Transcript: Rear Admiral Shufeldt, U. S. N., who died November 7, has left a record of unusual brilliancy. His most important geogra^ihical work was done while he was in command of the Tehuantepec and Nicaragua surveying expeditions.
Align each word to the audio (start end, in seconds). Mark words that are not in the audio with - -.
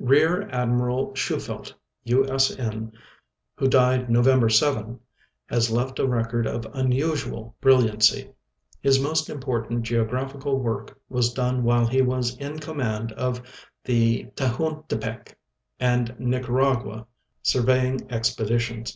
Rear 0.00 0.42
Admiral 0.50 1.12
Shufeldt, 1.14 1.72
U. 2.04 2.28
S. 2.28 2.50
N., 2.58 2.92
who 3.54 3.66
died 3.68 4.10
November 4.10 4.50
7, 4.50 5.00
has 5.46 5.70
left 5.70 5.98
a 5.98 6.06
record 6.06 6.46
of 6.46 6.66
unusual 6.74 7.56
brilliancy. 7.62 8.30
His 8.82 9.00
most 9.00 9.30
important 9.30 9.84
geogra^ihical 9.86 10.60
work 10.60 11.00
was 11.08 11.32
done 11.32 11.64
while 11.64 11.86
he 11.86 12.02
was 12.02 12.36
in 12.36 12.58
command 12.58 13.12
of 13.12 13.40
the 13.82 14.26
Tehuantepec 14.36 15.34
and 15.80 16.14
Nicaragua 16.20 17.06
surveying 17.40 18.06
expeditions. 18.12 18.94